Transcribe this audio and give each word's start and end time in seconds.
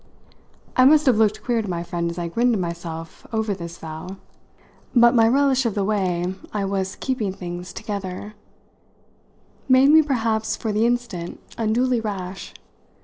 I 0.75 0.83
must 0.83 1.05
have 1.05 1.17
looked 1.19 1.43
queer 1.43 1.61
to 1.61 1.69
my 1.69 1.83
friend 1.83 2.09
as 2.09 2.17
I 2.17 2.27
grinned 2.27 2.53
to 2.53 2.59
myself 2.59 3.27
over 3.31 3.53
this 3.53 3.77
vow; 3.77 4.17
but 4.95 5.13
my 5.13 5.27
relish 5.27 5.63
of 5.67 5.75
the 5.75 5.83
way 5.83 6.33
I 6.51 6.65
was 6.65 6.95
keeping 6.95 7.31
things 7.31 7.71
together 7.71 8.33
made 9.69 9.91
me 9.91 10.01
perhaps 10.01 10.55
for 10.55 10.71
the 10.71 10.87
instant 10.87 11.39
unduly 11.55 11.99
rash. 12.01 12.55